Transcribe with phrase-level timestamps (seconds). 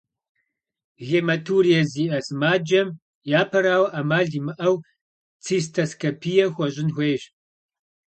[1.07, 2.89] Гематурие зиӏэ сымаджэм,
[3.39, 4.75] япэрауэ, ӏэмал имыӏэу
[5.43, 7.23] цистоскопие хуэщӏын хуейщ.